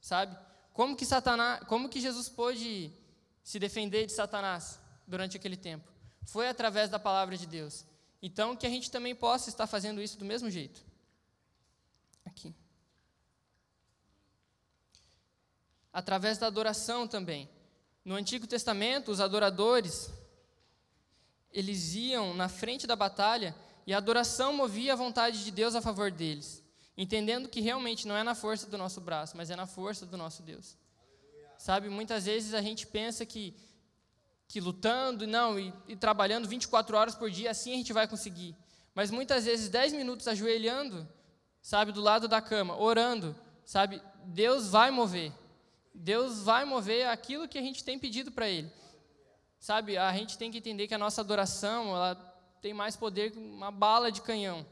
sabe? 0.01 0.37
Como 0.73 0.97
que 0.97 1.07
Satanás, 1.07 1.65
como 1.67 1.89
que 1.89 2.01
Jesus 2.01 2.29
pôde 2.29 2.93
se 3.43 3.59
defender 3.59 4.07
de 4.07 4.13
Satanás? 4.13 4.79
Durante 5.13 5.37
aquele 5.37 5.59
tempo. 5.59 5.93
Foi 6.25 6.49
através 6.49 6.89
da 6.89 6.99
palavra 6.99 7.37
de 7.37 7.47
Deus. 7.47 7.85
Então, 8.23 8.57
que 8.57 8.67
a 8.67 8.71
gente 8.71 8.91
também 8.91 9.15
possa 9.15 9.51
estar 9.51 9.67
fazendo 9.67 10.01
isso 10.01 10.19
do 10.19 10.25
mesmo 10.25 10.49
jeito. 10.49 10.83
Aqui. 12.25 12.55
Através 15.93 16.39
da 16.39 16.47
adoração 16.47 17.07
também. 17.07 17.47
No 18.03 18.15
Antigo 18.15 18.47
Testamento, 18.47 19.11
os 19.11 19.21
adoradores, 19.21 20.11
eles 21.53 21.95
iam 21.95 22.33
na 22.33 22.49
frente 22.49 22.87
da 22.87 22.97
batalha 22.97 23.55
e 23.87 23.93
a 23.93 23.99
adoração 23.99 24.55
movia 24.55 24.95
a 24.95 24.97
vontade 24.97 25.45
de 25.45 25.51
Deus 25.51 25.75
a 25.75 25.83
favor 25.83 26.11
deles. 26.11 26.63
entendendo 26.97 27.49
que 27.51 27.61
realmente 27.61 28.07
não 28.09 28.17
é 28.17 28.23
na 28.23 28.35
força 28.35 28.67
do 28.67 28.79
nosso 28.79 29.01
braço, 29.01 29.37
mas 29.37 29.51
é 29.51 29.57
na 29.57 29.67
força 29.67 30.07
do 30.07 30.17
nosso 30.17 30.43
Deus. 30.43 30.77
Sabe, 31.59 31.89
muitas 31.89 32.25
vezes 32.25 32.55
a 32.55 32.63
gente 32.63 32.87
pensa 32.87 33.25
que, 33.25 33.55
que 34.53 34.61
lutando 34.61 35.27
não, 35.27 35.59
e, 35.59 35.73
e 35.89 35.97
trabalhando 35.97 36.47
24 36.47 36.95
horas 36.95 37.15
por 37.15 37.31
dia, 37.31 37.51
assim 37.51 37.73
a 37.73 37.77
gente 37.77 37.91
vai 37.91 38.07
conseguir. 38.07 38.55
Mas 38.95 39.11
muitas 39.11 39.47
vezes 39.47 39.71
10 39.71 39.95
minutos 39.95 40.29
ajoelhando, 40.29 41.09
sabe, 41.63 41.91
do 41.91 42.03
lado 42.03 42.29
da 42.29 42.39
cama, 42.39 42.77
orando, 42.77 43.35
sabe, 43.65 44.03
Deus 44.27 44.69
vai 44.69 44.91
mover. 44.91 45.33
Deus 45.95 46.43
vai 46.43 46.67
mover 46.67 47.07
aquilo 47.07 47.49
que 47.49 47.57
a 47.57 47.63
gente 47.63 47.83
tem 47.83 47.99
pedido 47.99 48.31
para 48.31 48.47
Ele. 48.47 48.71
Sabe, 49.59 49.97
a 49.97 50.13
gente 50.13 50.37
tem 50.37 50.51
que 50.51 50.59
entender 50.59 50.87
que 50.87 50.93
a 50.93 50.99
nossa 50.99 51.23
adoração, 51.23 51.89
ela 51.97 52.15
tem 52.61 52.75
mais 52.75 52.95
poder 52.95 53.31
que 53.31 53.39
uma 53.39 53.71
bala 53.71 54.13
de 54.13 54.21
canhão. 54.21 54.67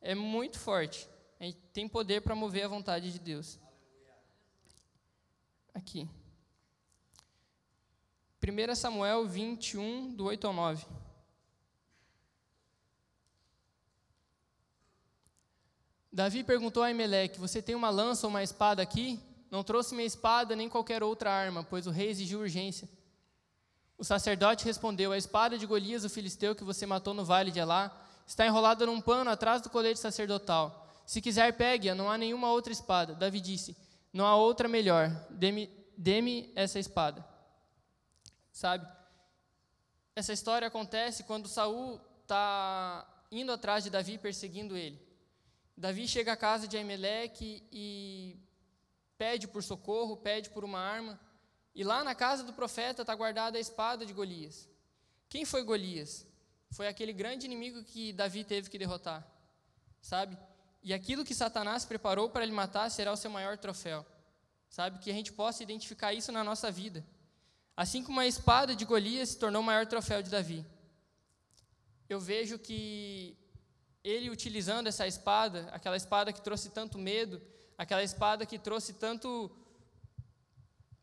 É 0.00 0.14
muito 0.14 0.58
forte. 0.58 1.06
A 1.38 1.44
gente 1.44 1.58
tem 1.74 1.86
poder 1.86 2.22
para 2.22 2.34
mover 2.34 2.64
a 2.64 2.68
vontade 2.68 3.12
de 3.12 3.18
Deus. 3.18 3.58
Aqui. 5.74 6.08
1 8.50 8.74
Samuel 8.74 9.26
21, 9.26 10.14
do 10.14 10.24
8 10.24 10.46
ao 10.46 10.52
9. 10.52 10.86
Davi 16.10 16.42
perguntou 16.42 16.82
a 16.82 16.90
Emelec: 16.90 17.38
Você 17.38 17.60
tem 17.60 17.74
uma 17.74 17.90
lança 17.90 18.26
ou 18.26 18.30
uma 18.30 18.42
espada 18.42 18.82
aqui? 18.82 19.20
Não 19.50 19.62
trouxe 19.62 19.94
minha 19.94 20.06
espada 20.06 20.56
nem 20.56 20.68
qualquer 20.68 21.02
outra 21.02 21.30
arma, 21.30 21.62
pois 21.62 21.86
o 21.86 21.90
rei 21.90 22.08
exigiu 22.08 22.40
urgência. 22.40 22.88
O 23.98 24.04
sacerdote 24.04 24.64
respondeu: 24.64 25.12
A 25.12 25.18
espada 25.18 25.58
de 25.58 25.66
Golias, 25.66 26.04
o 26.04 26.08
filisteu 26.08 26.54
que 26.54 26.64
você 26.64 26.86
matou 26.86 27.12
no 27.12 27.24
vale 27.24 27.50
de 27.50 27.58
Elá, 27.58 27.94
está 28.26 28.46
enrolada 28.46 28.86
num 28.86 29.00
pano 29.00 29.30
atrás 29.30 29.60
do 29.60 29.68
colete 29.68 30.00
sacerdotal. 30.00 30.86
Se 31.04 31.20
quiser, 31.20 31.52
pegue-a, 31.56 31.94
não 31.94 32.10
há 32.10 32.16
nenhuma 32.16 32.50
outra 32.50 32.72
espada. 32.72 33.14
Davi 33.14 33.40
disse: 33.40 33.76
Não 34.12 34.24
há 34.24 34.36
outra 34.36 34.68
melhor. 34.68 35.10
Dê-me 35.28 35.66
dê 35.96 36.50
essa 36.54 36.78
espada. 36.78 37.27
Sabe? 38.58 38.84
Essa 40.16 40.32
história 40.32 40.66
acontece 40.66 41.22
quando 41.22 41.46
Saul 41.46 42.00
está 42.22 43.06
indo 43.30 43.52
atrás 43.52 43.84
de 43.84 43.88
Davi, 43.88 44.18
perseguindo 44.18 44.76
ele. 44.76 45.00
Davi 45.76 46.08
chega 46.08 46.32
à 46.32 46.36
casa 46.36 46.66
de 46.66 46.76
Aimeleque 46.76 47.62
e 47.70 48.36
pede 49.16 49.46
por 49.46 49.62
socorro, 49.62 50.16
pede 50.16 50.50
por 50.50 50.64
uma 50.64 50.80
arma. 50.80 51.20
E 51.72 51.84
lá 51.84 52.02
na 52.02 52.16
casa 52.16 52.42
do 52.42 52.52
profeta 52.52 53.02
está 53.02 53.14
guardada 53.14 53.58
a 53.58 53.60
espada 53.60 54.04
de 54.04 54.12
Golias. 54.12 54.68
Quem 55.28 55.44
foi 55.44 55.62
Golias? 55.62 56.26
Foi 56.72 56.88
aquele 56.88 57.12
grande 57.12 57.46
inimigo 57.46 57.84
que 57.84 58.12
Davi 58.12 58.42
teve 58.42 58.68
que 58.68 58.76
derrotar, 58.76 59.24
sabe? 60.02 60.36
E 60.82 60.92
aquilo 60.92 61.24
que 61.24 61.32
Satanás 61.32 61.84
preparou 61.84 62.28
para 62.28 62.42
ele 62.42 62.50
matar 62.50 62.90
será 62.90 63.12
o 63.12 63.16
seu 63.16 63.30
maior 63.30 63.56
troféu, 63.56 64.04
sabe? 64.68 64.98
Que 64.98 65.12
a 65.12 65.14
gente 65.14 65.32
possa 65.32 65.62
identificar 65.62 66.12
isso 66.12 66.32
na 66.32 66.42
nossa 66.42 66.72
vida. 66.72 67.06
Assim 67.78 68.02
como 68.02 68.18
a 68.18 68.26
espada 68.26 68.74
de 68.74 68.84
Golias 68.84 69.28
se 69.28 69.38
tornou 69.38 69.62
o 69.62 69.64
maior 69.64 69.86
troféu 69.86 70.20
de 70.20 70.28
Davi. 70.28 70.66
Eu 72.08 72.18
vejo 72.18 72.58
que 72.58 73.38
ele 74.02 74.30
utilizando 74.30 74.88
essa 74.88 75.06
espada, 75.06 75.68
aquela 75.70 75.96
espada 75.96 76.32
que 76.32 76.40
trouxe 76.40 76.70
tanto 76.70 76.98
medo, 76.98 77.40
aquela 77.78 78.02
espada 78.02 78.44
que 78.44 78.58
trouxe 78.58 78.94
tanto 78.94 79.48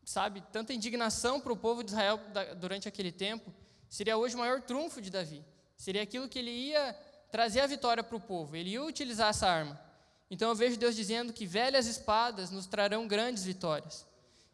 sabe, 0.04 0.42
tanta 0.52 0.74
indignação 0.74 1.40
para 1.40 1.50
o 1.50 1.56
povo 1.56 1.82
de 1.82 1.92
Israel 1.92 2.20
durante 2.58 2.86
aquele 2.86 3.10
tempo, 3.10 3.50
seria 3.88 4.18
hoje 4.18 4.34
o 4.34 4.38
maior 4.38 4.60
trunfo 4.60 5.00
de 5.00 5.08
Davi. 5.08 5.42
Seria 5.78 6.02
aquilo 6.02 6.28
que 6.28 6.38
ele 6.38 6.50
ia 6.50 6.92
trazer 7.32 7.60
a 7.60 7.66
vitória 7.66 8.04
para 8.04 8.16
o 8.16 8.20
povo, 8.20 8.54
ele 8.54 8.68
ia 8.72 8.84
utilizar 8.84 9.30
essa 9.30 9.48
arma. 9.48 9.80
Então 10.30 10.50
eu 10.50 10.54
vejo 10.54 10.76
Deus 10.76 10.94
dizendo 10.94 11.32
que 11.32 11.46
velhas 11.46 11.86
espadas 11.86 12.50
nos 12.50 12.66
trarão 12.66 13.08
grandes 13.08 13.44
vitórias. 13.44 14.04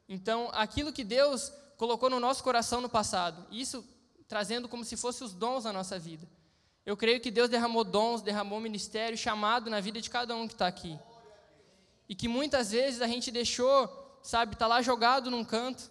Então, 0.08 0.50
aquilo 0.52 0.92
que 0.92 1.02
Deus 1.02 1.52
colocou 1.76 2.08
no 2.10 2.20
nosso 2.20 2.42
coração 2.42 2.80
no 2.80 2.88
passado, 2.88 3.46
isso 3.50 3.84
trazendo 4.28 4.68
como 4.68 4.84
se 4.84 4.96
fossem 4.96 5.26
os 5.26 5.32
dons 5.32 5.64
na 5.64 5.72
nossa 5.72 5.98
vida. 5.98 6.28
Eu 6.84 6.96
creio 6.96 7.20
que 7.20 7.30
Deus 7.30 7.48
derramou 7.48 7.84
dons, 7.84 8.22
derramou 8.22 8.60
ministério, 8.60 9.16
chamado 9.16 9.70
na 9.70 9.80
vida 9.80 10.00
de 10.00 10.10
cada 10.10 10.34
um 10.34 10.48
que 10.48 10.54
está 10.54 10.66
aqui. 10.66 10.98
E 12.08 12.14
que 12.14 12.28
muitas 12.28 12.72
vezes 12.72 13.00
a 13.00 13.06
gente 13.06 13.30
deixou 13.30 14.02
sabe, 14.22 14.54
está 14.54 14.66
lá 14.66 14.80
jogado 14.80 15.30
num 15.30 15.44
canto. 15.44 15.90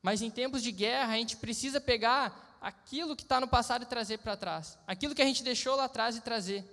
Mas 0.00 0.22
em 0.22 0.30
tempos 0.30 0.62
de 0.62 0.70
guerra, 0.70 1.14
a 1.14 1.16
gente 1.16 1.36
precisa 1.36 1.80
pegar 1.80 2.56
aquilo 2.60 3.16
que 3.16 3.22
está 3.22 3.40
no 3.40 3.48
passado 3.48 3.82
e 3.82 3.86
trazer 3.86 4.18
para 4.18 4.36
trás. 4.36 4.78
Aquilo 4.86 5.14
que 5.14 5.22
a 5.22 5.26
gente 5.26 5.42
deixou 5.42 5.76
lá 5.76 5.84
atrás 5.84 6.16
e 6.16 6.20
trazer. 6.20 6.64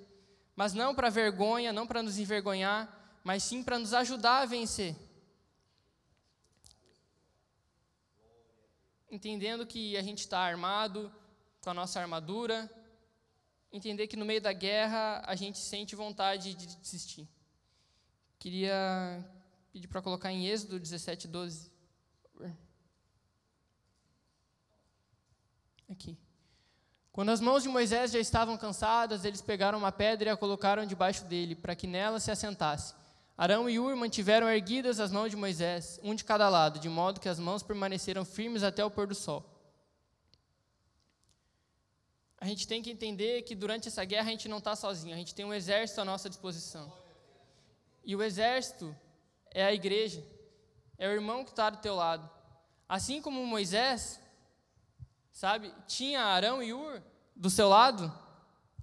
Mas 0.56 0.74
não 0.74 0.94
para 0.94 1.10
vergonha, 1.10 1.74
não 1.74 1.88
para 1.88 2.04
nos 2.04 2.20
envergonhar, 2.20 3.20
mas 3.24 3.44
sim 3.44 3.64
para 3.64 3.80
nos 3.80 3.94
ajudar 3.94 4.42
a 4.42 4.46
vencer. 4.46 4.96
Entendendo 9.12 9.68
que 9.68 9.98
a 9.98 10.02
gente 10.02 10.20
está 10.20 10.40
armado 10.40 11.12
com 11.60 11.70
a 11.70 11.74
nossa 11.74 12.00
armadura, 12.00 12.72
entender 13.70 14.08
que 14.08 14.16
no 14.16 14.24
meio 14.24 14.40
da 14.40 14.54
guerra 14.54 15.22
a 15.26 15.36
gente 15.36 15.58
sente 15.58 15.98
vontade 15.98 16.54
de 16.54 16.78
desistir. 16.78 17.28
Queria 18.40 18.74
pedir 19.74 19.90
para 19.90 20.02
colocar 20.02 20.32
em 20.32 20.48
Êxodo 20.48 20.80
17, 20.80 21.28
12. 21.28 21.70
Aqui. 25.90 26.18
Quando 27.12 27.32
as 27.32 27.42
mãos 27.42 27.64
de 27.64 27.68
Moisés 27.68 28.12
já 28.12 28.20
estavam 28.20 28.58
cansadas, 28.58 29.26
eles 29.26 29.42
pegaram 29.42 29.78
uma 29.78 29.92
pedra 29.92 30.30
e 30.30 30.32
a 30.32 30.38
colocaram 30.38 30.86
debaixo 30.86 31.26
dele, 31.26 31.54
para 31.54 31.76
que 31.76 31.86
nela 31.86 32.18
se 32.22 32.32
assentasse. 32.32 32.96
Arão 33.42 33.68
e 33.68 33.80
Ur 33.80 33.96
mantiveram 33.96 34.48
erguidas 34.48 35.00
as 35.00 35.12
mãos 35.12 35.32
de 35.32 35.36
Moisés, 35.36 36.00
um 36.04 36.14
de 36.14 36.24
cada 36.24 36.48
lado, 36.48 36.78
de 36.78 36.88
modo 36.88 37.20
que 37.20 37.28
as 37.28 37.40
mãos 37.40 37.64
permaneceram 37.64 38.24
firmes 38.24 38.62
até 38.62 38.86
o 38.86 38.92
pôr 38.92 39.08
do 39.08 39.16
sol. 39.16 39.44
A 42.38 42.46
gente 42.46 42.68
tem 42.68 42.84
que 42.84 42.92
entender 42.92 43.42
que 43.42 43.56
durante 43.56 43.88
essa 43.88 44.06
guerra 44.06 44.28
a 44.28 44.30
gente 44.30 44.48
não 44.48 44.60
está 44.60 44.76
sozinho, 44.76 45.16
a 45.16 45.18
gente 45.18 45.34
tem 45.34 45.44
um 45.44 45.56
exército 45.56 46.00
à 46.00 46.06
nossa 46.06 46.30
disposição. 46.30 46.94
E 48.06 48.16
o 48.16 48.22
exército 48.22 48.96
é 49.50 49.66
a 49.66 49.74
igreja, 49.74 50.24
é 50.96 51.08
o 51.08 51.12
irmão 51.12 51.44
que 51.44 51.50
está 51.50 51.72
do 51.72 51.78
teu 51.78 51.96
lado. 51.96 52.30
Assim 52.88 53.24
como 53.24 53.44
Moisés, 53.44 54.20
sabe, 55.32 55.74
tinha 55.88 56.22
Arão 56.22 56.62
e 56.62 56.76
Ur 56.76 57.02
do 57.36 57.50
seu 57.50 57.68
lado, 57.68 58.14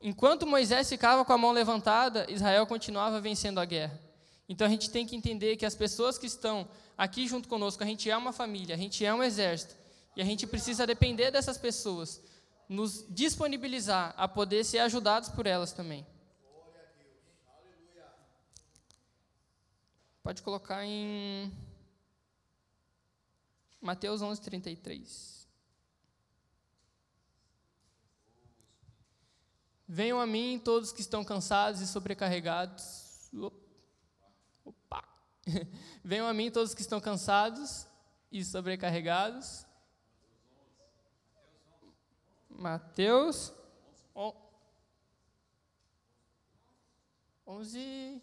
enquanto 0.03 0.49
Moisés 0.49 0.89
ficava 0.89 1.25
com 1.25 1.33
a 1.33 1.39
mão 1.39 1.53
levantada, 1.53 2.29
Israel 2.29 2.67
continuava 2.67 3.21
vencendo 3.21 3.61
a 3.61 3.65
guerra. 3.65 4.08
Então 4.49 4.67
a 4.67 4.71
gente 4.71 4.91
tem 4.91 5.07
que 5.07 5.15
entender 5.15 5.57
que 5.57 5.67
as 5.67 5.75
pessoas 5.75 6.17
que 6.17 6.27
estão 6.27 6.67
aqui 6.97 7.29
junto 7.29 7.49
conosco, 7.49 7.83
a 7.83 7.87
gente 7.87 8.09
é 8.11 8.17
uma 8.17 8.33
família, 8.33 8.75
a 8.75 8.79
gente 8.79 9.05
é 9.05 9.13
um 9.13 9.23
exército, 9.23 9.77
e 10.17 10.23
a 10.23 10.25
gente 10.25 10.47
precisa 10.47 10.87
depender 10.87 11.31
dessas 11.31 11.59
pessoas, 11.59 12.21
nos 12.69 13.05
disponibilizar 13.11 14.15
a 14.17 14.27
poder 14.27 14.65
ser 14.65 14.79
ajudados 14.79 15.29
por 15.29 15.47
elas 15.47 15.73
também. 15.73 16.07
Pode 20.23 20.43
colocar 20.43 20.85
em 20.85 21.53
Mateus 23.81 24.21
11, 24.21 24.41
33. 24.41 25.47
Venham 29.87 30.21
a 30.21 30.27
mim 30.27 30.61
todos 30.63 30.93
que 30.93 31.01
estão 31.01 31.25
cansados 31.25 31.81
e 31.81 31.87
sobrecarregados. 31.87 33.31
Opa! 33.33 33.68
Venham 36.05 36.27
a 36.27 36.35
mim 36.35 36.51
todos 36.51 36.75
que 36.75 36.83
estão 36.83 37.01
cansados 37.01 37.87
e 38.31 38.45
sobrecarregados. 38.45 39.67
Mateus 42.51 43.53
11. 47.49 48.23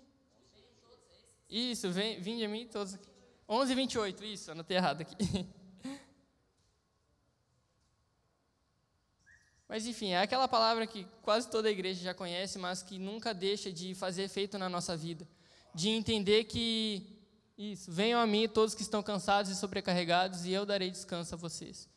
Isso, 1.50 1.91
vem, 1.91 2.22
vim 2.22 2.38
de 2.38 2.48
mim 2.48 2.67
todos 2.67 2.94
aqui. 2.94 3.10
11 3.50 3.72
e 3.72 3.75
28, 3.75 4.24
isso, 4.24 4.51
anotei 4.51 4.77
errado 4.77 5.01
aqui. 5.01 5.15
Mas 9.67 9.88
enfim, 9.88 10.10
é 10.10 10.22
aquela 10.22 10.48
palavra 10.48 10.86
que 10.86 11.08
quase 11.24 11.50
toda 11.50 11.67
a 11.67 11.72
igreja 11.72 12.03
já 12.03 12.13
conhece, 12.13 12.60
mas 12.60 12.84
que 12.84 13.00
nunca 13.00 13.34
deixa 13.34 13.72
de 13.72 13.96
fazer 13.96 14.22
efeito 14.22 14.60
na 14.60 14.70
nossa 14.70 14.96
vida. 14.96 15.27
De 15.74 15.89
entender 15.89 16.44
que, 16.44 17.14
isso, 17.58 17.92
venham 17.92 18.20
a 18.20 18.28
mim 18.28 18.48
todos 18.48 18.76
que 18.76 18.82
estão 18.82 19.02
cansados 19.02 19.50
e 19.50 19.56
sobrecarregados, 19.56 20.46
e 20.46 20.52
eu 20.52 20.66
darei 20.66 20.92
descanso 20.92 21.36
a 21.36 21.38
vocês. 21.38 21.90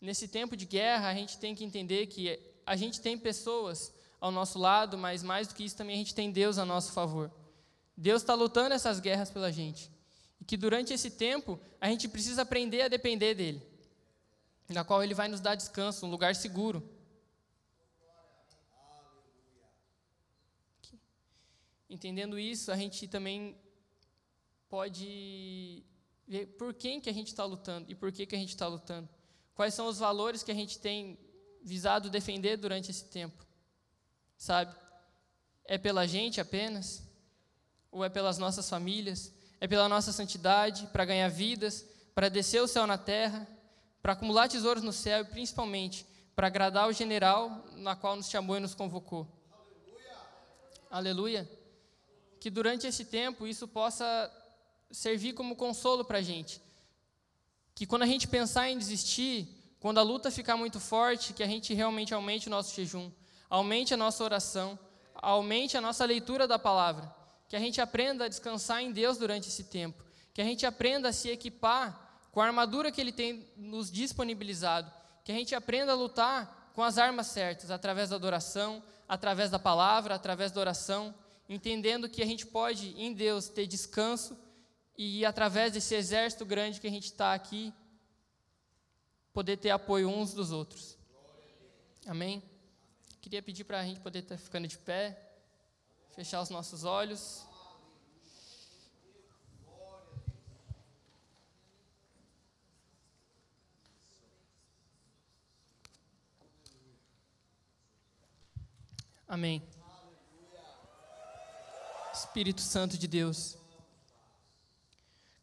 Nesse 0.00 0.28
tempo 0.28 0.56
de 0.56 0.64
guerra, 0.64 1.08
a 1.08 1.14
gente 1.14 1.38
tem 1.38 1.54
que 1.54 1.64
entender 1.64 2.06
que 2.06 2.38
a 2.66 2.76
gente 2.76 3.00
tem 3.00 3.18
pessoas 3.18 3.92
ao 4.20 4.30
nosso 4.30 4.58
lado, 4.58 4.96
mas 4.96 5.22
mais 5.22 5.48
do 5.48 5.54
que 5.54 5.64
isso 5.64 5.76
também 5.76 5.96
a 5.96 5.98
gente 5.98 6.14
tem 6.14 6.30
Deus 6.30 6.56
a 6.56 6.64
nosso 6.64 6.92
favor. 6.92 7.30
Deus 7.96 8.22
está 8.22 8.34
lutando 8.34 8.74
essas 8.74 8.98
guerras 8.98 9.30
pela 9.30 9.52
gente. 9.52 9.90
E 10.40 10.44
que 10.44 10.56
durante 10.56 10.92
esse 10.92 11.10
tempo 11.10 11.60
a 11.80 11.88
gente 11.88 12.08
precisa 12.08 12.42
aprender 12.42 12.82
a 12.82 12.88
depender 12.88 13.34
dele, 13.34 13.62
na 14.68 14.82
qual 14.84 15.02
ele 15.02 15.14
vai 15.14 15.28
nos 15.28 15.40
dar 15.40 15.54
descanso, 15.54 16.06
um 16.06 16.10
lugar 16.10 16.34
seguro. 16.34 16.82
Entendendo 21.88 22.38
isso, 22.38 22.72
a 22.72 22.76
gente 22.76 23.06
também 23.06 23.56
pode 24.74 25.84
ver 26.26 26.46
por 26.58 26.74
quem 26.74 27.00
que 27.00 27.08
a 27.08 27.12
gente 27.12 27.28
está 27.28 27.44
lutando 27.44 27.88
e 27.88 27.94
por 27.94 28.10
que, 28.10 28.26
que 28.26 28.34
a 28.34 28.38
gente 28.38 28.48
está 28.48 28.66
lutando. 28.66 29.08
Quais 29.54 29.72
são 29.72 29.86
os 29.86 29.98
valores 29.98 30.42
que 30.42 30.50
a 30.50 30.54
gente 30.54 30.80
tem 30.80 31.16
visado 31.62 32.10
defender 32.10 32.56
durante 32.56 32.90
esse 32.90 33.04
tempo, 33.04 33.46
sabe? 34.36 34.74
É 35.64 35.78
pela 35.78 36.08
gente 36.08 36.40
apenas? 36.40 37.04
Ou 37.92 38.04
é 38.04 38.08
pelas 38.08 38.36
nossas 38.36 38.68
famílias? 38.68 39.32
É 39.60 39.68
pela 39.68 39.88
nossa 39.88 40.10
santidade, 40.10 40.88
para 40.88 41.04
ganhar 41.04 41.28
vidas, 41.28 41.86
para 42.12 42.28
descer 42.28 42.60
o 42.60 42.66
céu 42.66 42.84
na 42.84 42.98
terra, 42.98 43.46
para 44.02 44.14
acumular 44.14 44.48
tesouros 44.48 44.82
no 44.82 44.92
céu 44.92 45.20
e 45.20 45.24
principalmente 45.24 46.04
para 46.34 46.48
agradar 46.48 46.88
o 46.88 46.92
general 46.92 47.64
na 47.76 47.94
qual 47.94 48.16
nos 48.16 48.28
chamou 48.28 48.56
e 48.56 48.60
nos 48.60 48.74
convocou. 48.74 49.24
Aleluia. 49.52 50.16
Aleluia. 50.90 51.50
Que 52.40 52.50
durante 52.50 52.88
esse 52.88 53.04
tempo 53.04 53.46
isso 53.46 53.68
possa 53.68 54.40
servir 54.94 55.32
como 55.32 55.56
consolo 55.56 56.04
para 56.04 56.18
a 56.18 56.22
gente. 56.22 56.60
Que 57.74 57.84
quando 57.84 58.02
a 58.02 58.06
gente 58.06 58.28
pensar 58.28 58.70
em 58.70 58.78
desistir, 58.78 59.48
quando 59.80 59.98
a 59.98 60.02
luta 60.02 60.30
ficar 60.30 60.56
muito 60.56 60.78
forte, 60.78 61.32
que 61.32 61.42
a 61.42 61.46
gente 61.46 61.74
realmente 61.74 62.14
aumente 62.14 62.46
o 62.46 62.50
nosso 62.50 62.74
jejum, 62.74 63.10
aumente 63.50 63.92
a 63.92 63.96
nossa 63.96 64.22
oração, 64.22 64.78
aumente 65.14 65.76
a 65.76 65.80
nossa 65.80 66.04
leitura 66.04 66.46
da 66.46 66.58
palavra, 66.58 67.12
que 67.48 67.56
a 67.56 67.58
gente 67.58 67.80
aprenda 67.80 68.24
a 68.24 68.28
descansar 68.28 68.82
em 68.82 68.92
Deus 68.92 69.18
durante 69.18 69.48
esse 69.48 69.64
tempo, 69.64 70.02
que 70.32 70.40
a 70.40 70.44
gente 70.44 70.64
aprenda 70.64 71.08
a 71.08 71.12
se 71.12 71.28
equipar 71.28 72.28
com 72.30 72.40
a 72.40 72.46
armadura 72.46 72.90
que 72.90 73.00
Ele 73.00 73.12
tem 73.12 73.46
nos 73.56 73.90
disponibilizado, 73.90 74.90
que 75.24 75.32
a 75.32 75.34
gente 75.34 75.54
aprenda 75.54 75.92
a 75.92 75.96
lutar 75.96 76.70
com 76.74 76.82
as 76.82 76.98
armas 76.98 77.26
certas, 77.28 77.70
através 77.70 78.10
da 78.10 78.16
adoração, 78.16 78.82
através 79.08 79.50
da 79.50 79.58
palavra, 79.58 80.14
através 80.14 80.50
da 80.50 80.60
oração, 80.60 81.14
entendendo 81.48 82.08
que 82.08 82.22
a 82.22 82.26
gente 82.26 82.46
pode, 82.46 82.94
em 82.96 83.12
Deus, 83.12 83.48
ter 83.48 83.66
descanso 83.66 84.36
e, 84.96 85.24
através 85.24 85.72
desse 85.72 85.94
exército 85.94 86.44
grande 86.44 86.80
que 86.80 86.86
a 86.86 86.90
gente 86.90 87.06
está 87.06 87.34
aqui, 87.34 87.74
poder 89.32 89.56
ter 89.56 89.70
apoio 89.70 90.08
uns 90.08 90.32
dos 90.32 90.52
outros. 90.52 90.96
Amém? 92.06 92.42
Queria 93.20 93.42
pedir 93.42 93.64
para 93.64 93.80
a 93.80 93.84
gente 93.84 94.00
poder 94.00 94.20
estar 94.20 94.36
ficando 94.36 94.68
de 94.68 94.78
pé, 94.78 95.18
fechar 96.14 96.40
os 96.40 96.50
nossos 96.50 96.84
olhos. 96.84 97.44
Amém. 109.26 109.60
Espírito 112.12 112.60
Santo 112.60 112.96
de 112.96 113.08
Deus. 113.08 113.63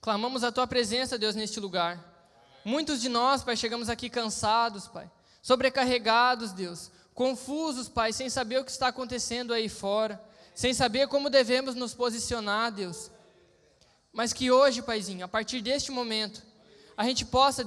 Clamamos 0.01 0.43
a 0.43 0.51
tua 0.51 0.65
presença, 0.65 1.15
Deus, 1.15 1.36
neste 1.36 1.60
lugar. 1.60 2.03
Muitos 2.65 3.00
de 3.00 3.08
nós, 3.08 3.43
Pai, 3.43 3.55
chegamos 3.55 3.88
aqui 3.88 4.10
cansados, 4.10 4.88
Pai, 4.88 5.10
sobrecarregados, 5.43 6.51
Deus, 6.51 6.89
confusos, 7.13 7.88
Pai, 7.88 8.12
sem 8.12 8.27
saber 8.27 8.58
o 8.58 8.65
que 8.65 8.72
está 8.72 8.88
acontecendo 8.88 9.53
aí 9.53 9.70
fora, 9.70 10.20
sem 10.55 10.74
saber 10.74 11.08
como 11.08 11.29
devemos 11.29 11.75
nos 11.75 11.93
posicionar, 11.93 12.72
Deus. 12.72 13.12
Mas 14.12 14.34
que 14.34 14.50
hoje, 14.50 14.81
Paizinho, 14.81 15.24
a 15.24 15.27
partir 15.27 15.62
deste 15.62 15.91
momento, 15.91 16.41
a 16.98 17.03
gente 17.05 17.24
possa 17.24 17.63